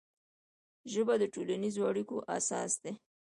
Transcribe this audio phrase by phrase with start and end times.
[0.91, 2.93] ژبه د ټولنیزو اړیکو اساس دی